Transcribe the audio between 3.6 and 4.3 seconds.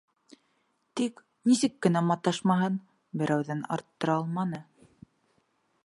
арттыра